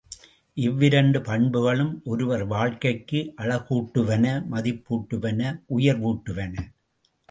இவ்விரண்டு 0.57 1.21
பண்புகளும் 1.21 2.01
ஒருவர் 2.05 2.45
வாழ்க்கைக்கு 2.45 3.21
அழகூட்டுவன 3.37 4.25
மதிப்பூட்டுவன 4.51 5.41
உயர்வூட்டுவன. 5.77 6.53